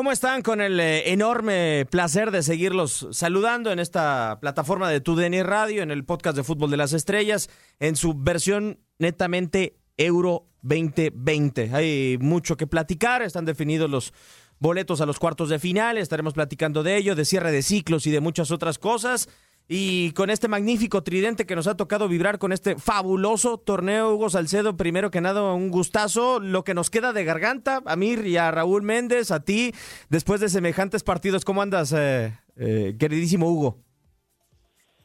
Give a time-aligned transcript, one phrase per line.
[0.00, 0.40] ¿Cómo están?
[0.40, 5.90] Con el eh, enorme placer de seguirlos saludando en esta plataforma de TUDN Radio, en
[5.90, 7.50] el podcast de Fútbol de las Estrellas,
[7.80, 11.74] en su versión netamente Euro 2020.
[11.74, 14.14] Hay mucho que platicar, están definidos los
[14.58, 18.10] boletos a los cuartos de final, estaremos platicando de ello, de cierre de ciclos y
[18.10, 19.28] de muchas otras cosas.
[19.72, 24.28] Y con este magnífico tridente que nos ha tocado vibrar con este fabuloso torneo, Hugo
[24.28, 26.40] Salcedo, primero que nada, un gustazo.
[26.40, 29.70] Lo que nos queda de garganta, a mí y a Raúl Méndez, a ti,
[30.08, 33.76] después de semejantes partidos, ¿cómo andas, eh, eh, queridísimo Hugo?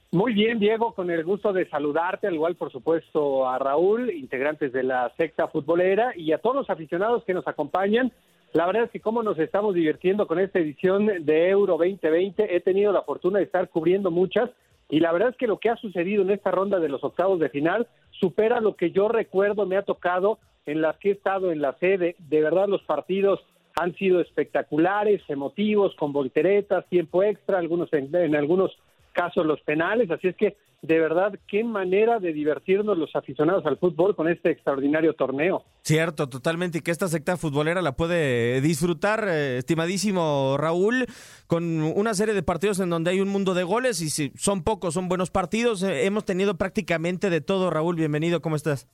[0.09, 4.73] Muy bien, Diego, con el gusto de saludarte, al igual, por supuesto, a Raúl, integrantes
[4.73, 8.11] de la secta futbolera, y a todos los aficionados que nos acompañan.
[8.53, 12.55] La verdad es que cómo nos estamos divirtiendo con esta edición de Euro 2020.
[12.55, 14.49] He tenido la fortuna de estar cubriendo muchas
[14.89, 17.39] y la verdad es que lo que ha sucedido en esta ronda de los octavos
[17.39, 21.51] de final supera lo que yo recuerdo me ha tocado en las que he estado
[21.51, 22.15] en la sede.
[22.19, 23.41] De verdad los partidos
[23.75, 28.71] han sido espectaculares, emotivos, con volteretas, tiempo extra, algunos en, en algunos
[29.11, 30.55] casos los penales, así es que
[30.85, 35.63] de verdad, qué manera de divertirnos los aficionados al fútbol con este extraordinario torneo.
[35.81, 41.05] Cierto, totalmente, y que esta secta futbolera la puede disfrutar, eh, estimadísimo Raúl,
[41.47, 44.63] con una serie de partidos en donde hay un mundo de goles y si son
[44.63, 45.83] pocos, son buenos partidos.
[45.83, 48.87] Eh, hemos tenido prácticamente de todo, Raúl, bienvenido, ¿cómo estás?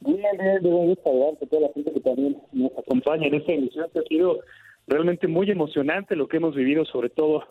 [0.00, 3.86] Bien, bien, bien, gusto a toda la gente que también nos acompaña en esta emisión.
[3.94, 4.40] Ha sido
[4.86, 7.44] realmente muy emocionante lo que hemos vivido, sobre todo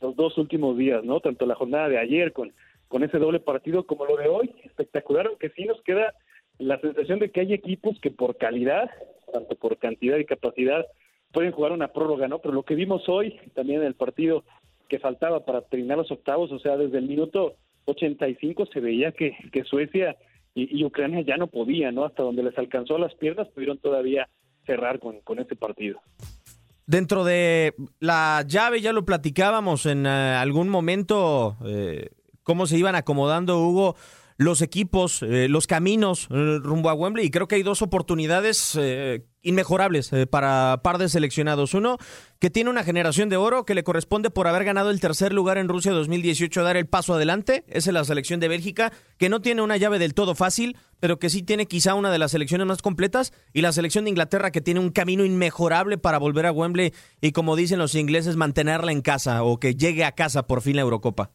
[0.00, 1.20] los dos últimos días, ¿no?
[1.20, 2.52] Tanto la jornada de ayer con,
[2.88, 6.14] con ese doble partido como lo de hoy, espectacular, aunque sí nos queda
[6.58, 8.90] la sensación de que hay equipos que por calidad,
[9.32, 10.84] tanto por cantidad y capacidad,
[11.32, 12.40] pueden jugar una prórroga, ¿no?
[12.40, 14.44] Pero lo que vimos hoy, también en el partido
[14.88, 17.54] que faltaba para terminar los octavos, o sea, desde el minuto
[17.86, 20.16] 85 se veía que, que Suecia
[20.54, 22.04] y, Ucrania ya no podían, ¿no?
[22.04, 24.28] Hasta donde les alcanzó las piernas, pudieron todavía
[24.66, 26.00] cerrar con, con este partido.
[26.90, 32.10] Dentro de la llave, ya lo platicábamos en eh, algún momento, eh,
[32.42, 33.94] cómo se iban acomodando, Hugo,
[34.40, 37.26] los equipos, eh, los caminos eh, rumbo a Wembley.
[37.26, 41.74] Y creo que hay dos oportunidades eh, inmejorables eh, para par de seleccionados.
[41.74, 41.98] Uno,
[42.38, 45.58] que tiene una generación de oro que le corresponde por haber ganado el tercer lugar
[45.58, 47.64] en Rusia 2018, dar el paso adelante.
[47.68, 51.18] Esa es la selección de Bélgica, que no tiene una llave del todo fácil, pero
[51.18, 53.34] que sí tiene quizá una de las selecciones más completas.
[53.52, 57.32] Y la selección de Inglaterra, que tiene un camino inmejorable para volver a Wembley y,
[57.32, 60.82] como dicen los ingleses, mantenerla en casa o que llegue a casa por fin la
[60.82, 61.30] Eurocopa.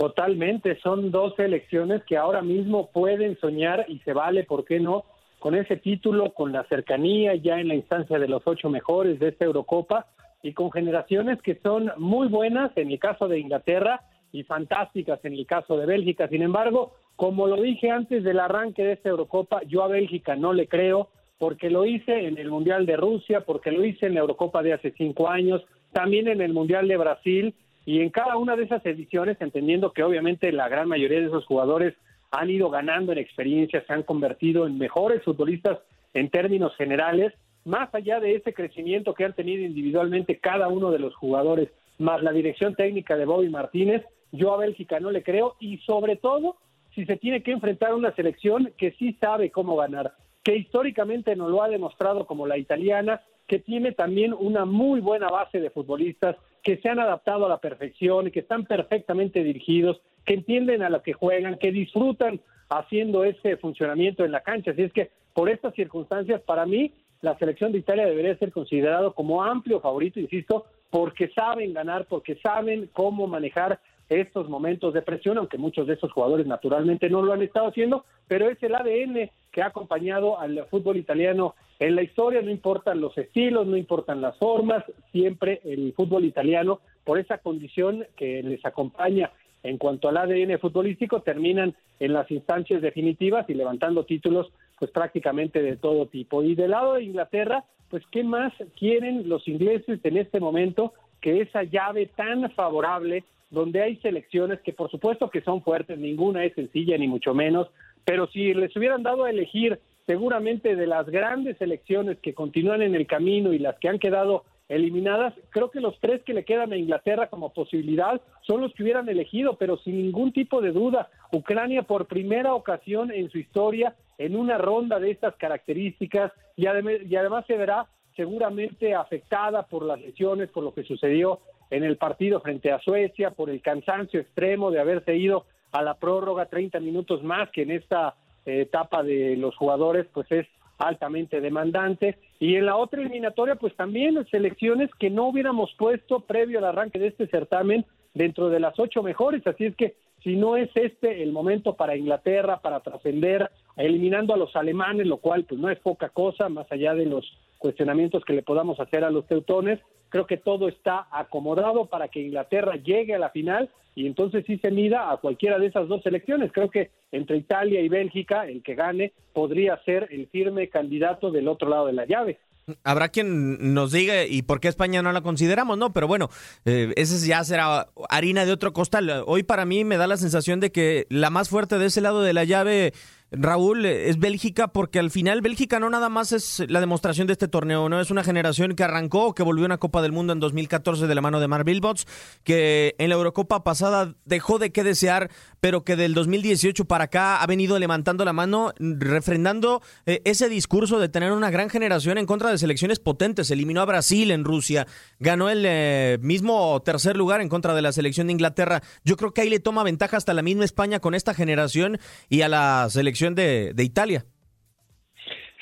[0.00, 5.04] Totalmente, son dos selecciones que ahora mismo pueden soñar y se vale, ¿por qué no?
[5.38, 9.28] Con ese título, con la cercanía ya en la instancia de los ocho mejores de
[9.28, 10.06] esta Eurocopa
[10.42, 14.00] y con generaciones que son muy buenas en el caso de Inglaterra
[14.32, 16.28] y fantásticas en el caso de Bélgica.
[16.28, 20.54] Sin embargo, como lo dije antes del arranque de esta Eurocopa, yo a Bélgica no
[20.54, 24.20] le creo porque lo hice en el Mundial de Rusia, porque lo hice en la
[24.20, 25.60] Eurocopa de hace cinco años,
[25.92, 27.54] también en el Mundial de Brasil
[27.86, 31.46] y en cada una de esas ediciones, entendiendo que obviamente la gran mayoría de esos
[31.46, 31.94] jugadores
[32.30, 35.78] han ido ganando en experiencia, se han convertido en mejores futbolistas
[36.14, 37.32] en términos generales,
[37.64, 41.68] más allá de ese crecimiento que han tenido individualmente cada uno de los jugadores,
[41.98, 46.16] más la dirección técnica de Bobby Martínez, yo a Bélgica no le creo y sobre
[46.16, 46.56] todo
[46.94, 50.12] si se tiene que enfrentar a una selección que sí sabe cómo ganar,
[50.42, 55.28] que históricamente nos lo ha demostrado como la italiana, que tiene también una muy buena
[55.28, 60.34] base de futbolistas que se han adaptado a la perfección, que están perfectamente dirigidos, que
[60.34, 64.70] entienden a lo que juegan, que disfrutan haciendo ese funcionamiento en la cancha.
[64.70, 69.14] Así es que por estas circunstancias, para mí, la selección de Italia debería ser considerado
[69.14, 73.80] como amplio favorito, insisto, porque saben ganar, porque saben cómo manejar
[74.10, 78.04] estos momentos de presión, aunque muchos de esos jugadores naturalmente no lo han estado haciendo,
[78.26, 83.00] pero es el ADN que ha acompañado al fútbol italiano en la historia, no importan
[83.00, 88.64] los estilos, no importan las formas, siempre el fútbol italiano, por esa condición que les
[88.66, 89.30] acompaña
[89.62, 95.62] en cuanto al ADN futbolístico, terminan en las instancias definitivas y levantando títulos pues prácticamente
[95.62, 96.42] de todo tipo.
[96.42, 101.42] Y del lado de Inglaterra, pues qué más quieren los ingleses en este momento que
[101.42, 106.54] esa llave tan favorable donde hay selecciones que por supuesto que son fuertes, ninguna es
[106.54, 107.68] sencilla ni mucho menos,
[108.04, 112.94] pero si les hubieran dado a elegir seguramente de las grandes selecciones que continúan en
[112.94, 116.72] el camino y las que han quedado eliminadas, creo que los tres que le quedan
[116.72, 121.10] a Inglaterra como posibilidad son los que hubieran elegido, pero sin ningún tipo de duda,
[121.32, 127.16] Ucrania por primera ocasión en su historia en una ronda de estas características y, y
[127.16, 131.40] además se verá seguramente afectada por las lesiones, por lo que sucedió
[131.70, 135.94] en el partido frente a Suecia, por el cansancio extremo de haberse ido a la
[135.94, 138.14] prórroga 30 minutos más que en esta
[138.44, 140.46] eh, etapa de los jugadores, pues es
[140.78, 142.18] altamente demandante.
[142.38, 146.98] Y en la otra eliminatoria, pues también selecciones que no hubiéramos puesto previo al arranque
[146.98, 147.84] de este certamen
[148.14, 149.46] dentro de las ocho mejores.
[149.46, 154.36] Así es que si no es este el momento para Inglaterra, para trascender, eliminando a
[154.36, 157.24] los alemanes, lo cual pues no es poca cosa, más allá de los
[157.60, 159.78] cuestionamientos que le podamos hacer a los teutones,
[160.08, 164.58] creo que todo está acomodado para que Inglaterra llegue a la final y entonces sí
[164.58, 166.50] se mida a cualquiera de esas dos selecciones.
[166.52, 171.48] Creo que entre Italia y Bélgica, el que gane podría ser el firme candidato del
[171.48, 172.38] otro lado de la llave.
[172.84, 175.92] Habrá quien nos diga y por qué España no la consideramos, ¿no?
[175.92, 176.28] Pero bueno,
[176.64, 179.24] eh, ese ya será harina de otro costal.
[179.26, 182.22] Hoy para mí me da la sensación de que la más fuerte de ese lado
[182.22, 182.92] de la llave
[183.32, 187.46] Raúl, es Bélgica porque al final Bélgica no nada más es la demostración de este
[187.46, 190.40] torneo, no es una generación que arrancó, que volvió a una Copa del Mundo en
[190.40, 192.06] 2014 de la mano de Mar Bilbots,
[192.42, 195.30] que en la Eurocopa pasada dejó de qué desear,
[195.60, 200.98] pero que del 2018 para acá ha venido levantando la mano, refrendando eh, ese discurso
[200.98, 203.50] de tener una gran generación en contra de selecciones potentes.
[203.52, 204.88] Eliminó a Brasil en Rusia,
[205.20, 208.82] ganó el eh, mismo tercer lugar en contra de la selección de Inglaterra.
[209.04, 211.98] Yo creo que ahí le toma ventaja hasta la misma España con esta generación
[212.28, 214.24] y a la selección de, Italia.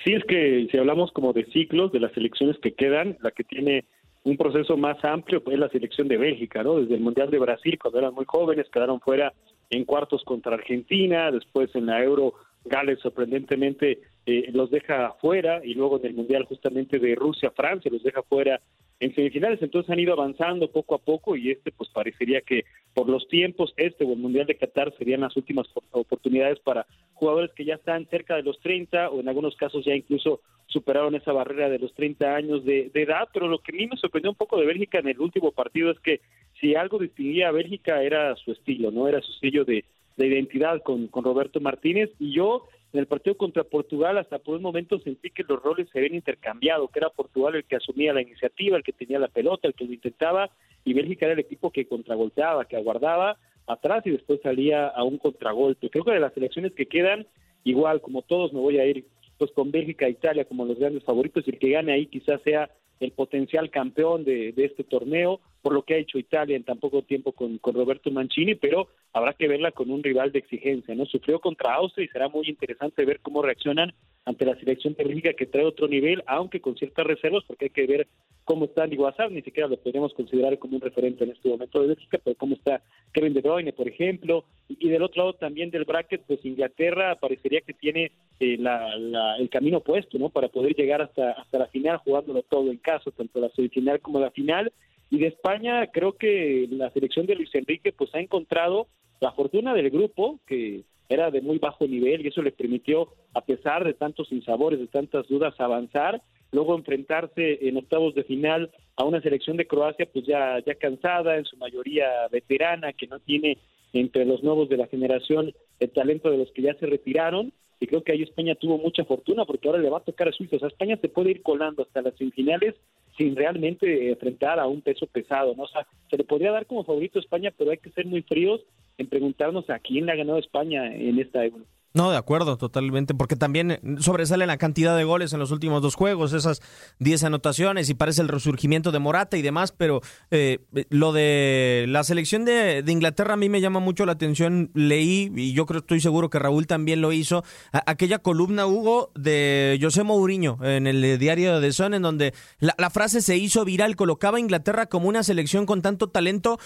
[0.05, 3.45] Sí, es que si hablamos como de ciclos de las selecciones que quedan, la que
[3.45, 3.85] tiene
[4.25, 6.81] un proceso más amplio pues, es la selección de Bélgica, ¿no?
[6.81, 9.33] Desde el Mundial de Brasil, cuando eran muy jóvenes, quedaron fuera
[9.71, 12.35] en cuartos contra Argentina, después en la Euro
[12.65, 17.91] Gales sorprendentemente eh, los deja fuera y luego en el Mundial justamente de Rusia, Francia
[17.91, 18.61] los deja fuera
[19.01, 22.65] en semifinales, entonces han ido avanzando poco a poco y este pues parecería que
[22.95, 27.53] por los tiempos este o el Mundial de Qatar serían las últimas oportunidades para jugadores
[27.55, 31.33] que ya están cerca de los 30 o en algunos casos ya incluso superaron esa
[31.33, 34.37] barrera de los 30 años de, edad, pero lo que a mí me sorprendió un
[34.37, 36.21] poco de Bélgica en el último partido es que
[36.61, 39.85] si algo distinguía a Bélgica era su estilo, no era su sello de,
[40.17, 42.11] de identidad con, con Roberto Martínez.
[42.19, 45.89] Y yo en el partido contra Portugal hasta por un momento sentí que los roles
[45.91, 49.29] se habían intercambiado, que era Portugal el que asumía la iniciativa, el que tenía la
[49.29, 50.51] pelota, el que lo intentaba,
[50.85, 53.37] y Bélgica era el equipo que contragolpeaba, que aguardaba
[53.67, 55.91] atrás y después salía a un contragolpe.
[55.91, 57.27] Creo que de las selecciones que quedan,
[57.65, 59.07] igual como todos me voy a ir
[59.37, 62.41] pues con Bélgica e Italia como los grandes favoritos y el que gane ahí quizás
[62.43, 66.79] sea el potencial campeón de este torneo por lo que ha hecho Italia en tan
[66.79, 70.95] poco tiempo con, con, Roberto Mancini, pero habrá que verla con un rival de exigencia,
[70.95, 71.07] ¿no?
[71.07, 73.93] Sufrió contra Austria y será muy interesante ver cómo reaccionan
[74.25, 77.87] ante la selección de que trae otro nivel, aunque con ciertas reservas, porque hay que
[77.87, 78.09] ver
[78.45, 81.89] cómo está Liguazar, ni siquiera lo podemos considerar como un referente en este momento de
[81.89, 82.83] Bélgica, pero cómo está
[83.13, 87.61] Kevin De Bruyne, por ejemplo, y, del otro lado también del bracket, pues Inglaterra parecería
[87.63, 90.29] que tiene eh, la, el camino puesto, ¿no?
[90.29, 94.21] Para poder llegar hasta, hasta la final jugándolo todo en caso, tanto la semifinal como
[94.21, 94.73] la final,
[95.11, 98.89] y de España creo que la selección de Luis Enrique pues ha encontrado
[99.21, 103.41] la fortuna del grupo, que era de muy bajo nivel y eso le permitió, a
[103.41, 106.23] pesar de tantos insabores, de tantas dudas, avanzar,
[106.53, 111.37] luego enfrentarse en octavos de final a una selección de Croacia pues ya, ya cansada,
[111.37, 113.59] en su mayoría veterana, que no tiene
[113.93, 117.87] entre los nuevos de la generación el talento de los que ya se retiraron, y
[117.87, 120.57] creo que ahí España tuvo mucha fortuna porque ahora le va a tocar a Suiza,
[120.57, 122.75] o sea, España se puede ir colando hasta las semifinales
[123.17, 125.65] sin realmente enfrentar a un peso pesado, ¿no?
[125.65, 128.23] O sea, se le podría dar como favorito a España, pero hay que ser muy
[128.23, 128.61] fríos
[128.97, 131.65] en preguntarnos a quién le ha ganado España en esta Euro.
[131.99, 135.97] No, de acuerdo, totalmente, porque también sobresale la cantidad de goles en los últimos dos
[135.97, 136.63] juegos, esas
[137.01, 140.01] 10 anotaciones y parece el resurgimiento de Morata y demás, pero
[140.31, 145.33] eh, lo de la selección de, Inglaterra a mí me llama mucho la atención, leí
[145.35, 150.05] y yo creo, estoy seguro que Raúl también lo hizo, aquella columna, Hugo, de José
[150.05, 154.37] Mourinho en el diario de Son, en donde la, la frase se hizo viral, colocaba
[154.37, 156.61] a Inglaterra como una selección con tanto talento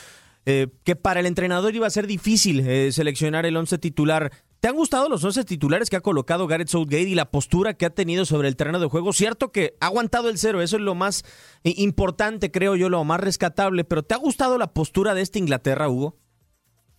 [0.45, 4.33] eh, que para el entrenador iba a ser difícil eh, seleccionar el once titular.
[4.63, 7.85] ¿Te han gustado los once titulares que ha colocado Gareth Southgate y la postura que
[7.85, 9.13] ha tenido sobre el terreno de juego?
[9.13, 11.25] Cierto que ha aguantado el cero, eso es lo más
[11.65, 15.41] eh, importante, creo yo, lo más rescatable, pero ¿te ha gustado la postura de esta
[15.41, 16.15] Inglaterra, Hugo?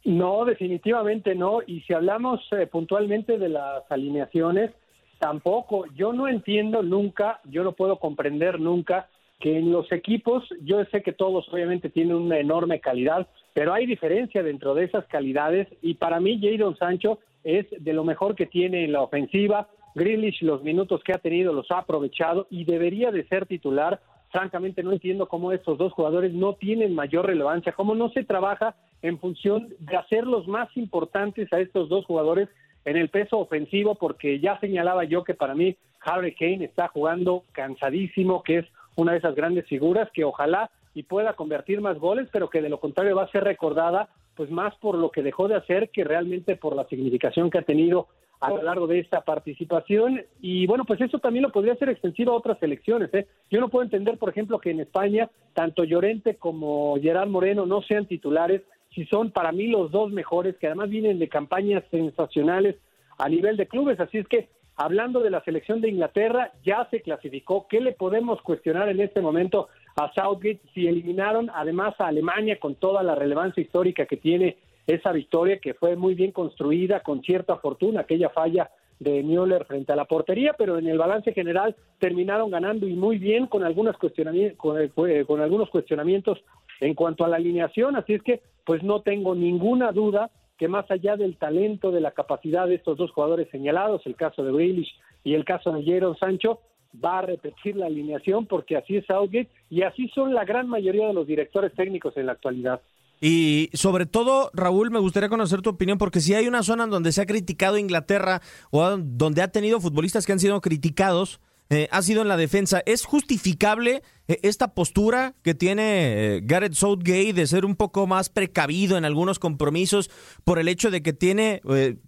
[0.04, 1.60] No, definitivamente no.
[1.66, 4.72] Y si hablamos puntualmente de las alineaciones,
[5.20, 5.86] tampoco.
[5.96, 9.08] Yo no entiendo nunca, yo no puedo comprender nunca
[9.40, 13.86] que en los equipos, yo sé que todos obviamente tienen una enorme calidad, pero hay
[13.86, 18.46] diferencia dentro de esas calidades y para mí Jadon Sancho es de lo mejor que
[18.46, 23.12] tiene en la ofensiva, Grealish los minutos que ha tenido los ha aprovechado y debería
[23.12, 24.02] de ser titular.
[24.32, 28.76] Francamente no entiendo cómo estos dos jugadores no tienen mayor relevancia, cómo no se trabaja
[29.04, 32.50] en función de hacer los más importantes a estos dos jugadores
[32.86, 37.44] en el peso ofensivo, porque ya señalaba yo que para mí Harry Kane está jugando
[37.52, 42.28] cansadísimo, que es una de esas grandes figuras que ojalá y pueda convertir más goles,
[42.32, 45.48] pero que de lo contrario va a ser recordada pues más por lo que dejó
[45.48, 48.08] de hacer que realmente por la significación que ha tenido
[48.40, 50.22] a lo largo de esta participación.
[50.42, 53.28] Y bueno pues eso también lo podría ser extensivo a otras selecciones ¿eh?
[53.50, 57.82] yo no puedo entender por ejemplo que en España tanto Llorente como Gerard Moreno no
[57.82, 58.62] sean titulares
[58.94, 62.76] si son para mí los dos mejores que además vienen de campañas sensacionales
[63.18, 64.00] a nivel de clubes.
[64.00, 67.68] Así es que hablando de la selección de Inglaterra ya se clasificó.
[67.68, 72.76] Qué le podemos cuestionar en este momento a Southgate si eliminaron además a Alemania con
[72.76, 74.58] toda la relevancia histórica que tiene
[74.88, 78.70] esa victoria que fue muy bien construida con cierta fortuna, aquella falla
[79.00, 83.18] de Müller frente a la portería, pero en el balance general terminaron ganando y muy
[83.18, 86.44] bien con algunos cuestionamientos, con, eh, con algunos cuestionamientos
[86.80, 90.90] en cuanto a la alineación, así es que pues no tengo ninguna duda que más
[90.92, 94.94] allá del talento, de la capacidad de estos dos jugadores señalados, el caso de Grealish
[95.24, 96.60] y el caso de Jadon Sancho,
[97.04, 101.08] va a repetir la alineación porque así es Southgate y así son la gran mayoría
[101.08, 102.82] de los directores técnicos en la actualidad.
[103.22, 106.90] Y sobre todo, Raúl, me gustaría conocer tu opinión, porque si hay una zona en
[106.90, 111.40] donde se ha criticado Inglaterra o donde ha tenido futbolistas que han sido criticados,
[111.74, 112.84] eh, ha sido en la defensa.
[112.86, 118.30] ¿Es justificable eh, esta postura que tiene eh, Gareth Southgate de ser un poco más
[118.30, 120.12] precavido en algunos compromisos
[120.44, 121.62] por el hecho de que tiene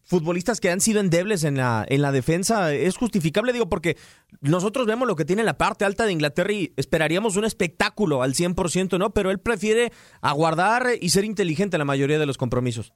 [0.04, 2.74] futbolistas que han sido endebles en la, en la defensa?
[2.74, 3.54] ¿Es justificable?
[3.54, 3.96] Digo, porque
[4.42, 8.34] nosotros vemos lo que tiene la parte alta de Inglaterra y esperaríamos un espectáculo al
[8.34, 9.12] 100%, ¿no?
[9.12, 9.92] Pero él prefiere
[10.22, 12.94] aguardar y ser inteligente en la mayoría de los compromisos.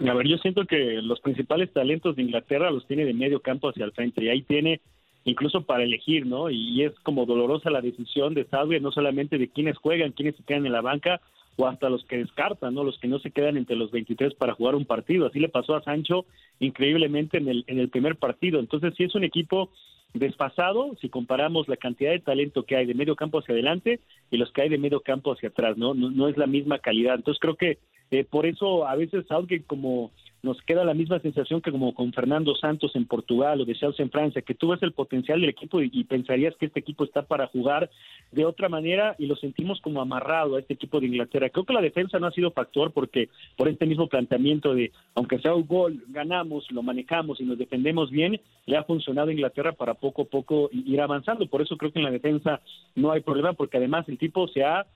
[0.00, 3.68] A ver, yo siento que los principales talentos de Inglaterra los tiene de medio campo
[3.68, 4.80] hacia el frente y ahí tiene
[5.28, 6.50] incluso para elegir, ¿no?
[6.50, 10.42] Y es como dolorosa la decisión de Southgate, no solamente de quiénes juegan, quiénes se
[10.42, 11.20] quedan en la banca,
[11.56, 12.84] o hasta los que descartan, ¿no?
[12.84, 15.26] Los que no se quedan entre los 23 para jugar un partido.
[15.26, 16.24] Así le pasó a Sancho
[16.60, 18.60] increíblemente en el, en el primer partido.
[18.60, 19.70] Entonces, sí es un equipo
[20.14, 24.36] desfasado si comparamos la cantidad de talento que hay de medio campo hacia adelante y
[24.36, 25.94] los que hay de medio campo hacia atrás, ¿no?
[25.94, 27.16] No, no es la misma calidad.
[27.16, 27.78] Entonces, creo que
[28.10, 32.12] eh, por eso a veces Southgate como nos queda la misma sensación que como con
[32.12, 35.50] Fernando Santos en Portugal o de Chelsea en Francia, que tú ves el potencial del
[35.50, 37.90] equipo y, pensarías que este equipo está para jugar
[38.30, 41.50] de otra manera y lo sentimos como amarrado a este equipo de Inglaterra.
[41.50, 45.38] Creo que la defensa no ha sido factor porque por este mismo planteamiento de aunque
[45.40, 49.72] sea un gol, ganamos, lo manejamos y nos defendemos bien, le ha funcionado a Inglaterra
[49.72, 51.46] para poco a poco ir avanzando.
[51.46, 52.60] Por eso creo que en la defensa
[52.94, 54.86] no hay problema porque además el tipo se ha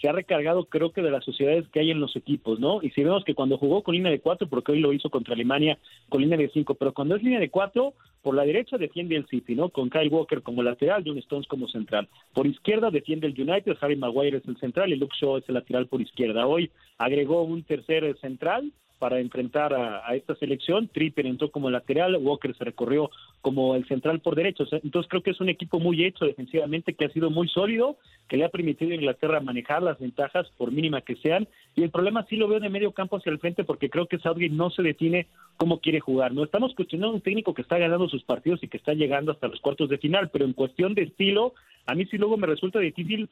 [0.00, 2.82] se ha recargado creo que de las sociedades que hay en los equipos, ¿no?
[2.82, 5.34] Y si vemos que cuando jugó con línea de cuatro, porque hoy lo hizo contra
[5.34, 5.78] Alemania
[6.08, 9.26] con línea de cinco, pero cuando es línea de cuatro, por la derecha defiende el
[9.26, 9.70] City, ¿no?
[9.70, 12.08] Con Kyle Walker como lateral, John Stones como central.
[12.34, 15.54] Por izquierda defiende el United, Harry Maguire es el central y Luke Shaw es el
[15.54, 16.46] lateral por izquierda.
[16.46, 20.86] Hoy agregó un tercer central para enfrentar a, esta selección.
[20.86, 24.64] Tripper entró como lateral, Walker se recorrió como el central por derecho.
[24.70, 27.96] Entonces creo que es un equipo muy hecho defensivamente, que ha sido muy sólido,
[28.28, 31.48] que le ha permitido a Inglaterra manejar las ventajas, por mínima que sean.
[31.74, 34.18] Y el problema sí lo veo de medio campo hacia el frente, porque creo que
[34.18, 36.34] Southgate no se define cómo quiere jugar.
[36.34, 39.48] No estamos cuestionando un técnico que está ganando sus partidos y que está llegando hasta
[39.48, 41.54] los cuartos de final, pero en cuestión de estilo,
[41.86, 43.30] a mí sí luego me resulta difícil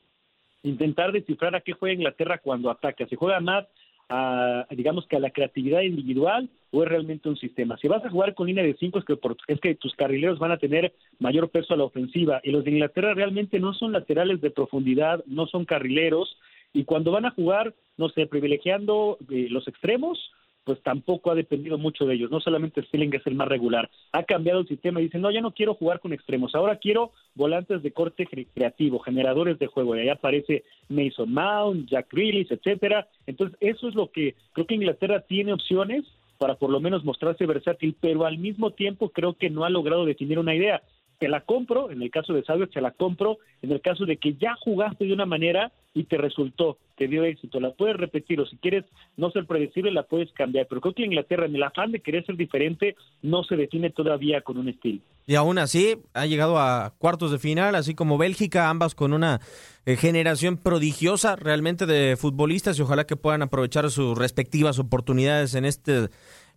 [0.62, 3.06] intentar descifrar a qué juega Inglaterra cuando ataca.
[3.06, 3.66] Se juega más
[4.08, 7.76] a, digamos que a la creatividad individual o es realmente un sistema.
[7.78, 10.52] Si vas a jugar con línea de cinco es que, es que tus carrileros van
[10.52, 14.40] a tener mayor peso a la ofensiva y los de Inglaterra realmente no son laterales
[14.40, 16.36] de profundidad, no son carrileros
[16.72, 20.32] y cuando van a jugar, no sé, privilegiando eh, los extremos,
[20.68, 22.30] pues tampoco ha dependido mucho de ellos.
[22.30, 23.88] No solamente Stilling es el más regular.
[24.12, 26.54] Ha cambiado el sistema y dice, no, ya no quiero jugar con extremos.
[26.54, 29.96] Ahora quiero volantes de corte creativo, generadores de juego.
[29.96, 33.08] Y ahí aparece Mason Mount, Jack Grealish, etcétera.
[33.26, 36.04] Entonces, eso es lo que creo que Inglaterra tiene opciones
[36.36, 40.04] para por lo menos mostrarse versátil, pero al mismo tiempo creo que no ha logrado
[40.04, 40.82] definir una idea.
[41.18, 44.18] Te la compro, en el caso de Salvio, te la compro, en el caso de
[44.18, 48.40] que ya jugaste de una manera y te resultó, te dio éxito, la puedes repetir
[48.40, 48.84] o si quieres
[49.16, 52.24] no ser predecible la puedes cambiar, pero creo que Inglaterra en el afán de querer
[52.24, 55.00] ser diferente no se define todavía con un estilo.
[55.26, 59.40] Y aún así ha llegado a cuartos de final, así como Bélgica, ambas con una
[59.86, 65.64] eh, generación prodigiosa realmente de futbolistas y ojalá que puedan aprovechar sus respectivas oportunidades en
[65.64, 66.08] este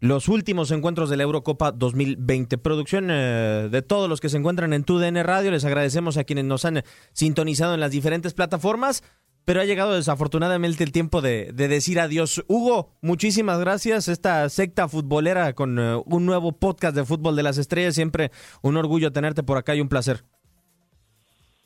[0.01, 2.57] los últimos encuentros de la Eurocopa 2020.
[2.57, 5.51] Producción eh, de todos los que se encuentran en TUDN Radio.
[5.51, 6.81] Les agradecemos a quienes nos han
[7.13, 9.03] sintonizado en las diferentes plataformas.
[9.45, 12.43] pero ha llegado desafortunadamente el tiempo de, decir adiós.
[12.47, 14.07] Hugo, muchísimas gracias.
[14.07, 17.93] Esta secta futbolera con eh, un nuevo podcast de Fútbol de las Estrellas.
[17.93, 18.31] Siempre
[18.63, 20.23] un orgullo tenerte por acá y un placer.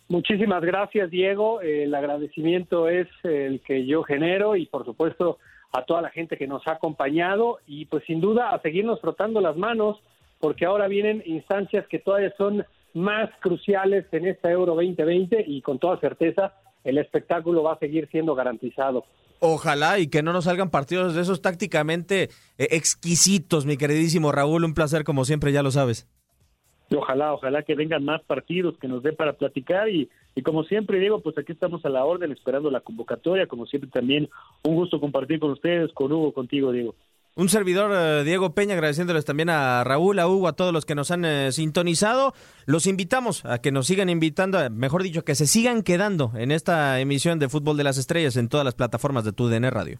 [0.09, 1.61] Muchísimas gracias, Diego.
[1.61, 5.39] El agradecimiento es el que yo genero y, por supuesto,
[5.75, 9.41] a toda la gente que nos ha acompañado y, pues, sin duda, a seguirnos frotando
[9.41, 9.97] las manos,
[10.39, 15.77] porque ahora vienen instancias que todavía son más cruciales en esta Euro 2020 y, con
[15.77, 16.53] toda certeza,
[16.85, 19.03] el espectáculo va a seguir siendo garantizado.
[19.39, 24.63] Ojalá y que no nos salgan partidos de esos tácticamente eh, exquisitos, mi queridísimo Raúl.
[24.63, 26.07] Un placer, como siempre, ya lo sabes.
[26.95, 30.99] Ojalá, ojalá que vengan más partidos que nos dé para platicar y, y como siempre
[30.99, 34.29] Diego, pues aquí estamos a la orden esperando la convocatoria, como siempre también
[34.63, 36.93] un gusto compartir con ustedes, con Hugo, contigo Diego.
[37.37, 40.95] Un servidor, eh, Diego Peña, agradeciéndoles también a Raúl, a Hugo, a todos los que
[40.95, 42.33] nos han eh, sintonizado.
[42.65, 46.99] Los invitamos a que nos sigan invitando, mejor dicho, que se sigan quedando en esta
[47.01, 49.99] emisión de Fútbol de las Estrellas en todas las plataformas de TUDN Radio.